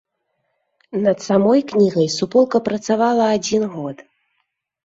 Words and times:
Над 1.03 1.17
самой 1.27 1.61
кнігай 1.71 2.09
суполка 2.17 2.57
працавала 2.71 3.29
адзін 3.37 3.63
год. 3.75 3.97